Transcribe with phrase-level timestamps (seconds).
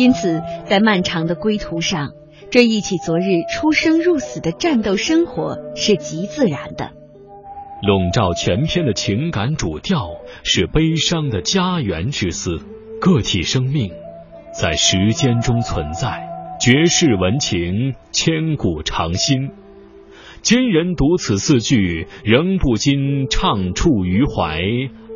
[0.00, 2.12] 因此，在漫长的归途上，
[2.50, 6.92] 追忆起昨日出生入死的战斗生活是极自然的。
[7.82, 12.60] 笼罩全篇的情感主调是悲伤的家园之思，
[12.98, 13.92] 个体生命
[14.58, 16.26] 在时间中存在，
[16.58, 19.50] 绝世文情千古长新。
[20.40, 24.62] 今人读此四句，仍不禁怅触于怀，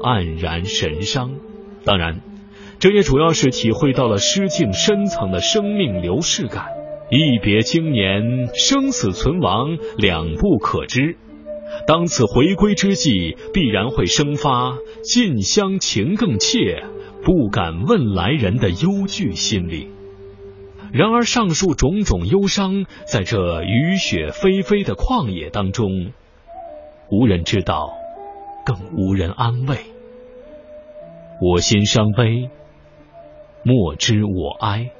[0.00, 1.34] 黯然神伤。
[1.84, 2.20] 当然，
[2.82, 6.66] 这也主要是体会到了诗境深层的生命流逝感。
[7.10, 11.16] 一别经年，生死存亡两不可知。
[11.86, 16.82] 当此回归之际，必然会生发近乡情更怯，
[17.22, 19.88] 不敢问来人的忧惧心理。
[20.92, 26.10] 然而，上述种种忧伤，在这雨雪霏霏的旷野当中，
[27.12, 27.92] 无人知道，
[28.66, 29.76] 更无人安慰。
[31.40, 32.50] 我心伤悲，
[33.64, 34.90] 莫知我哀。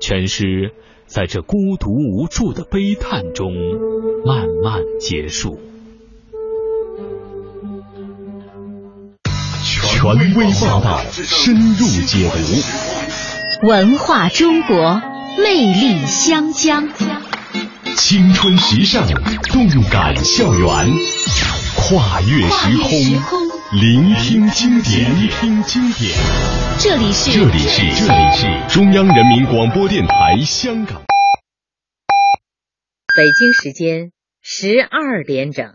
[0.00, 0.72] 全诗
[1.06, 3.52] 在这孤独无助的悲叹中
[4.24, 5.60] 慢慢结束。
[9.64, 13.66] 权威报道，深入解读。
[13.68, 15.02] 文化中国，
[15.36, 16.88] 魅力湘江。
[17.94, 19.06] 青春时尚，
[19.52, 20.90] 动感校园，
[21.76, 23.42] 跨越时空，
[23.78, 25.14] 聆听经典。
[25.14, 26.14] 聆听经典。
[26.82, 31.02] 这里是这里是这里是中央人民广播电台香港。
[33.14, 35.66] 北京时间十二点整。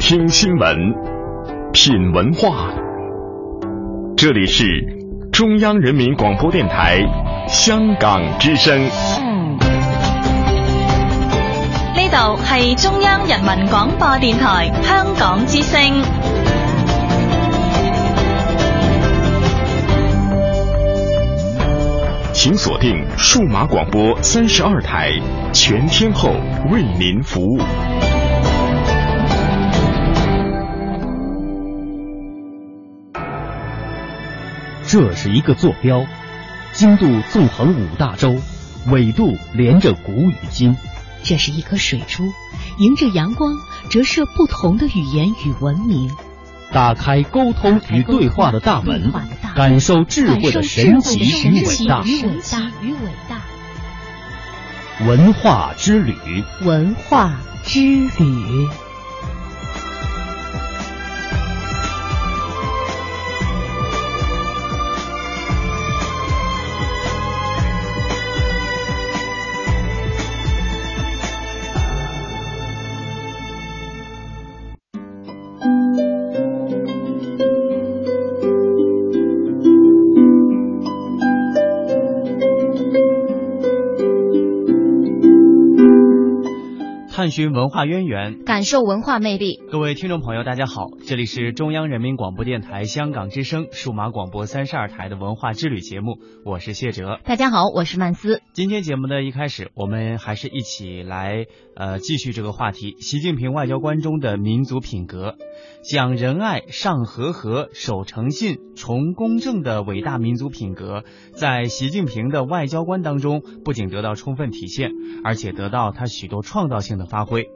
[0.00, 0.74] 听新闻，
[1.74, 2.72] 品文化。
[4.16, 4.64] 这里是
[5.34, 7.02] 中央人民广播电台
[7.46, 8.80] 香港之声。
[12.12, 15.80] 呢度系中央人民广播电台香港之声。
[22.34, 25.12] 请锁定数码广播三十二台，
[25.54, 26.28] 全天候
[26.70, 27.58] 为您服务。
[34.84, 36.04] 这是一个坐标，
[36.72, 38.34] 经度纵横五大洲，
[38.90, 40.76] 纬度连着古与今。
[41.22, 42.32] 这是一颗水珠，
[42.78, 43.56] 迎着阳光
[43.90, 46.10] 折射不同的语言与文明。
[46.72, 49.12] 打开沟通与对话的大门，
[49.54, 52.02] 感受智慧的神奇与伟大。
[55.06, 56.14] 文化之旅，
[56.62, 58.68] 文化之旅。
[87.22, 89.62] 探寻文化渊源，感受文化魅力。
[89.70, 97.20] 各位听众朋友，大家好，这里是中央人民广播电台香港之声数码广播三十二台的文化之旅节目，我是谢哲。
[97.22, 98.42] 大家好，我是曼斯。
[98.54, 105.36] 今天节目的一开始，我们还是一起来呃继续这个话题：习近平外交官中的民族品格。
[105.90, 111.02] 讲仁爱、尚和和、守诚信、崇公正的伟大民族品格，
[111.32, 114.90] 在习近平的外交官当中不仅得到充分体现，
[115.24, 117.48] 而且得到他许多创造性的发挥。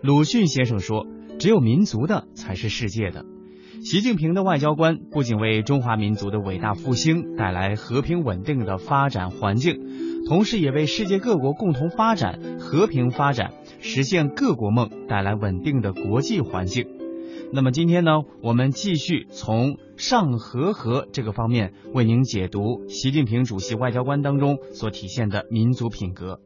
[0.00, 1.08] 鲁迅先生说
[1.40, 3.24] ：“只有民族的才是世界的。”
[3.82, 16.86] 习近平的外交官不仅为中华民族的伟大复兴带来和平稳定的发展环境，同时也为世界各国共同发展、和平发展、实现各国梦带来稳定的国际环境。
[17.52, 18.10] 那么今天呢，
[18.42, 26.40] 我们继续从上和和这个方面为您解读习近平主席外交官当中所体现的民族品格。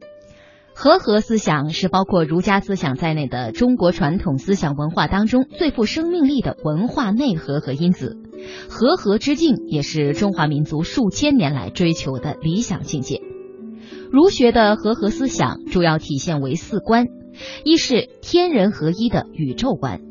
[0.73, 8.17] 和合思想是包括儒家思想在内的中国传统思想文化当中最富生命力的文化内核和因子。
[8.69, 13.21] 和合之境也是中华民族数千年来追求的理想境界。
[14.11, 17.07] 儒学的和合思想主要体现为四观：
[17.63, 20.01] 一是天人合一的宇宙观。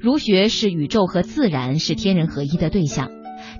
[0.00, 3.10] 儒学是宇宙和自然是天人合一的对象，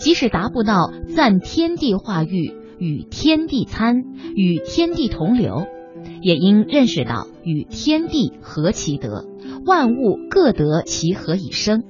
[0.01, 3.97] 即使达不到赞天地化育、与天地参、
[4.35, 5.67] 与天地同流，
[6.23, 9.27] 也应认识到与天地合其德，
[9.67, 11.85] 万物各得其和以生。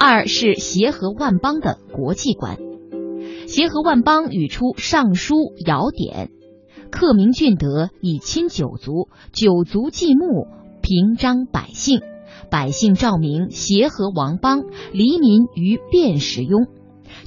[0.00, 2.58] 二是协和万邦的国际观，
[3.46, 5.36] 协和万邦语出《尚书》
[5.66, 6.30] 尧典，
[6.88, 10.46] 克明俊德，以亲九族，九族祭牧，
[10.82, 12.00] 平章百姓。
[12.50, 16.66] 百姓照明，协和王邦，黎民于辨时庸。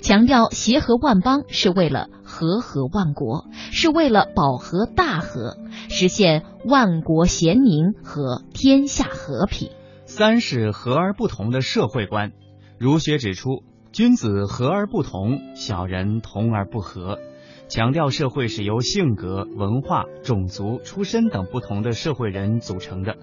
[0.01, 5.57] 强调协和万邦是为了和合万国，是为了保和大和，
[5.89, 9.69] 实现万国咸宁和天下和平。
[10.05, 12.31] 三是和而不同的社会观。
[12.79, 17.19] 儒学指出，君子和而不同，小人同而不和。
[17.67, 23.17] 强调社会是由性格、文化、种族、出身等不同的社会人组成的。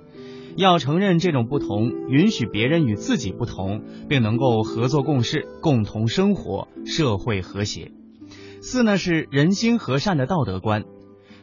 [0.56, 7.92] 要承认这种不同，允许别人与自己不同，并能够合作共事、共同生活，社会和谐。
[8.60, 10.84] 四呢是人心和善的道德观。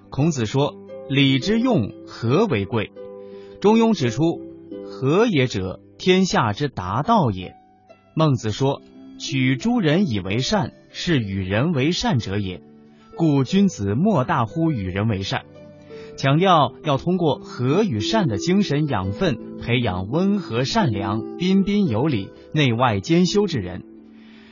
[0.10, 0.76] 孔子说
[1.10, 2.92] ：“礼之用，和为贵。”
[3.60, 4.40] 中庸指出
[4.86, 7.56] ：“和也者，天下之达道也。”
[8.16, 8.82] 孟子说
[9.18, 12.62] ：“取诸人以为善，是与人为善者也。
[13.16, 15.44] 故君子莫大乎与人为善。”
[16.18, 23.84] 强调要通过和与善的精神养分，培养温和善良、彬彬有礼、内外兼修之人。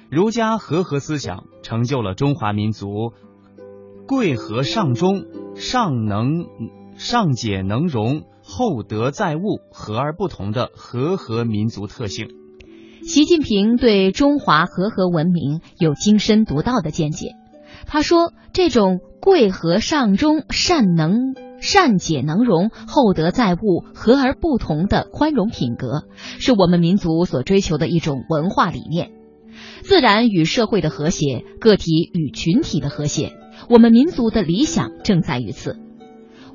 [0.09, 3.13] 儒家和合思想成就了中华民族
[4.05, 5.23] 贵和上中、
[5.55, 6.47] 上能
[6.97, 12.27] 上解能容、厚德载物、和而不同的和合民族特性。
[13.05, 17.35] 习近平对中华和合文明有精深独到的见解。
[17.85, 21.33] 他说：“这种贵和上中、善能。”
[21.63, 26.03] 善解能容、厚德载物、和而不同的宽容品格，
[26.37, 29.11] 是我们民族所追求的一种文化理念。
[29.81, 33.31] 自然与社会的和谐，个体与群体的和谐，
[33.69, 35.77] 我们民族的理想正在于此。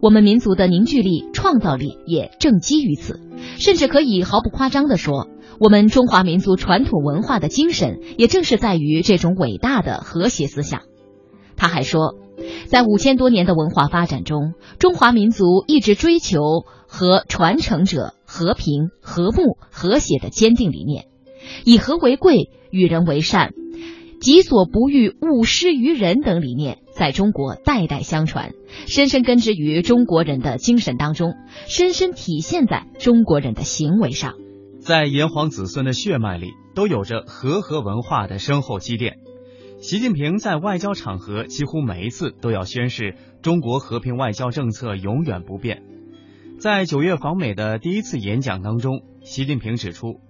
[0.00, 3.20] 我们民族的凝聚力、创造力也正基于此。
[3.58, 5.28] 甚至可以毫不夸张地说，
[5.60, 10.82] 我们中华民族传统文化的精神，也正是在于这种伟大的和谐思想。
[11.56, 12.16] 他还说。
[12.68, 16.38] 在五千多年的文化发展中，中华民族一直追求
[16.86, 21.06] 和传承着和平、和睦、和谐的坚定理念，
[21.64, 23.54] 以和为贵，与人为善，
[24.20, 28.54] 己所不欲，勿施于人等理念，在中国代代相传，
[28.88, 31.34] 深深根植于中国人的精神当中，
[31.68, 34.34] 深深体现在中国人的行为上，
[34.80, 39.18] 在炎黄子孙的血脉里，都有着和合文化的深厚积淀。
[39.80, 45.84] 习近平在外交场合几乎每一次都要宣示中国和平外交政策永远不变。
[46.58, 50.20] 在九月访美的第一次演讲当中，习近平指出，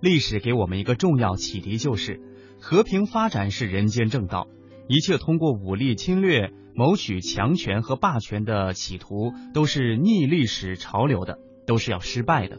[0.00, 2.20] 历史给我们一个重要启迪，就是
[2.60, 4.48] 和平发展是人间正道，
[4.88, 12.58] 一切通过武力侵略谋取强权和霸权的企图都是逆历史潮流的，都是要失败的。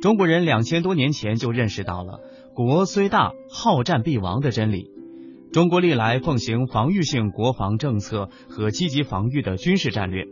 [0.00, 2.20] 中国人两千多年前就认识到了
[2.54, 4.90] “国虽大，好战必亡”的真理。
[5.52, 10.24] 中国历来奉行防御性国防政策和积极防御的军事战略。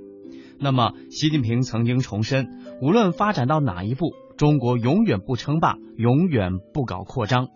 [0.59, 2.49] 那么，习近平曾经重申，
[2.81, 7.49] 无论发展到哪一步，中国永远不称霸，永远不搞扩张。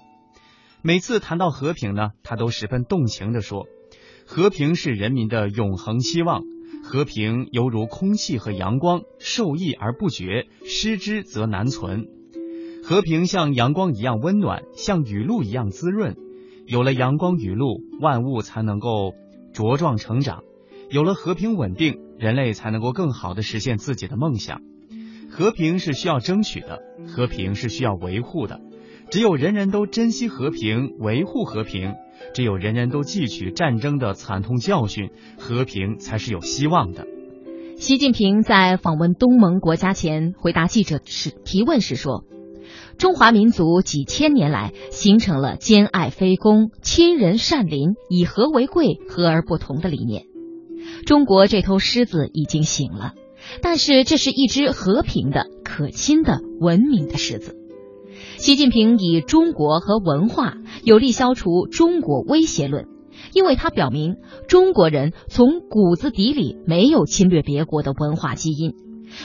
[0.87, 3.67] 每次谈到和平呢，他都十分动情地说
[4.29, 6.43] ：“和平是人民的永恒希望，
[6.83, 12.05] 和平犹如空气和阳光，受益而不绝，失之则难存。
[12.83, 16.17] 和平像阳光一样温暖，像雨露一样滋润。”
[16.69, 19.15] 有了阳光雨露，万物才能够
[19.55, 20.41] 茁壮成长；
[20.91, 24.61] 有了和平稳定，人类才能够更好的实现自己的梦想。
[25.31, 28.61] 和平是需要争取的，和平是需要维护的。
[29.11, 31.93] 只有人人都珍惜和平，维护和平；
[32.35, 37.07] 只有人人都汲取战争的惨痛教训，和平才是有希望的。
[37.77, 42.25] 习近平在访问东盟国家前回答记者时提问时说。
[42.97, 50.27] 中华民族几千年来形成了兼爱非攻、亲仁善邻、以和为贵、和而不同的理念。
[51.05, 53.13] 中国这头狮子已经醒了，
[53.63, 57.57] 但是这是一只和平的、可亲的、文明的狮子。
[58.37, 60.55] 习近平以中国和文化
[60.85, 62.87] 有力消除中国威胁论，
[63.33, 64.17] 因为他表明
[64.49, 68.75] 中国人从骨子底里没有侵略别国的文化基因。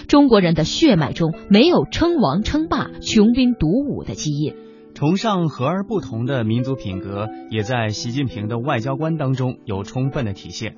[0.08, 4.54] 中国人的血脉中没有称王称霸、穷兵黩武的基因，
[4.94, 10.76] 崇尚和而不同的民族品格，也在习近平的外交观当中有充分的体现。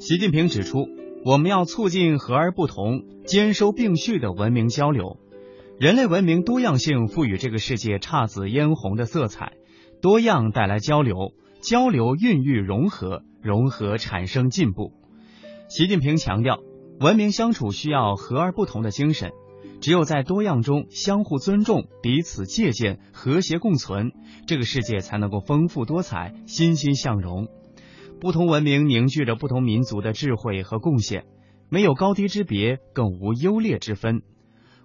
[0.00, 0.88] 习近平指出，
[1.24, 5.16] 我们要促进和而不同、兼收并蓄的文明交流。
[5.78, 9.52] 人类文明多样性赋予这个世界姹紫嫣红的色彩，
[10.00, 14.92] 多样带来交流，交流孕育融合，融合产生进步。
[15.68, 16.60] 习近平强调。
[17.00, 19.32] 文明相处需要和而不同的精神，
[19.80, 24.12] 只有在多样中相互尊重、彼此借鉴、和谐共存，
[24.46, 27.48] 这个世界才能够丰富多彩、欣欣向荣。
[28.20, 31.24] 不同文明凝聚着不同民族的智慧和贡献，
[31.68, 34.22] 没有高低之别，更无优劣之分。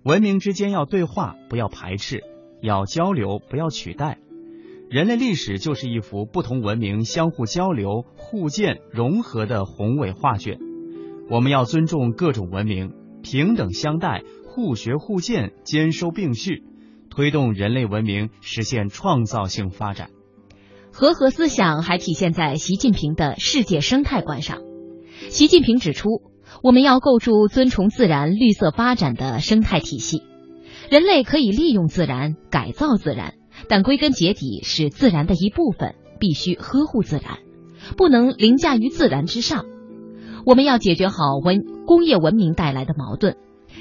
[0.08, 2.20] 文明之间要对话，不要排斥；
[2.62, 4.20] 要交流，不要取代。
[4.90, 10.60] 人类历史就是一幅不同文明相互交流、互鉴、融合的宏伟画卷。
[11.30, 16.64] 我们要尊重各种文明，平等相待，互学互鉴，兼收并蓄，
[17.10, 20.12] 推动人类文明实现创造性发展。
[20.94, 24.60] 和合思想还体现在习近平的世界生态观上。
[25.28, 26.08] 习近平指出，
[26.64, 30.24] 我们要构筑尊崇自然、绿色发展的生态体系。
[30.90, 33.34] 人类可以利用自然、改造自然，
[33.68, 37.40] 但归根结底是自然的一部分，必须呵护自然，
[37.98, 39.66] 不能凌驾于自然之上。
[40.46, 43.36] 我们要解决好文工业文明带来的矛盾，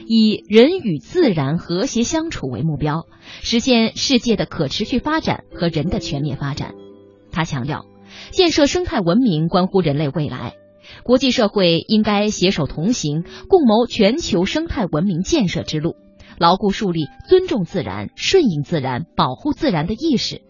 [0.09, 3.07] 以人与自然和谐相处为目标，
[3.41, 6.75] 实现世界的可持续发展和人的全面发展。
[7.31, 7.87] 他强调，
[8.33, 10.55] 建设生态文明关乎人类未来，
[11.05, 15.97] 国际社会应该携手同行，共谋全球生态文明建设之路，
[16.39, 20.43] 牢固树立尊重自然、顺应自然、保护自然的意识，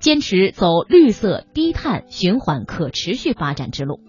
[0.00, 4.00] 坚持走绿色、低碳、循环、可持续发展之路。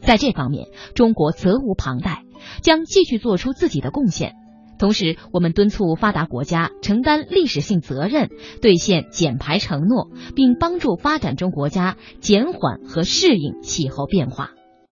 [0.00, 2.24] 在这方面，中国责无旁贷，
[2.60, 4.34] 将继续做出自己的贡献。
[4.78, 8.30] 同时，我们敦促发达国家承担历史性责任，
[8.60, 14.50] 兑现减排承诺，并帮助发展中国家减缓和适应气候变化。